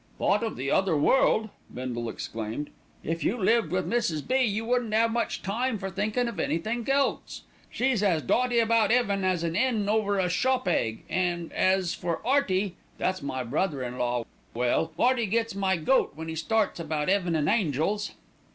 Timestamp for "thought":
0.17-0.41